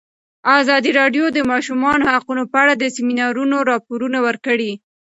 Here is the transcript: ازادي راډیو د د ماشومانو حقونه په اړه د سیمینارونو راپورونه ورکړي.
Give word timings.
ازادي 0.59 0.91
راډیو 0.99 1.25
د 1.31 1.33
د 1.35 1.39
ماشومانو 1.51 2.09
حقونه 2.13 2.43
په 2.51 2.57
اړه 2.63 2.73
د 2.77 2.83
سیمینارونو 2.95 3.57
راپورونه 3.71 4.17
ورکړي. 4.27 4.71